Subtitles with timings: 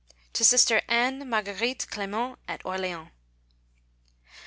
[0.33, 3.09] _To Sister Anne Marguerite Clément at Orleans.